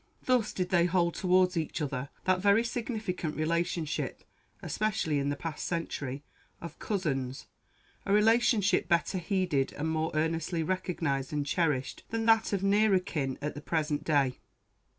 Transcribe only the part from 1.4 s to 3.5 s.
each other that very significant